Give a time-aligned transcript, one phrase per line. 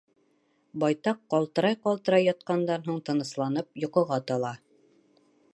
[0.83, 4.57] Байтаҡ ҡалтырай-ҡалтырай ятҡандан һуң, тынысланып, йоҡоға тала.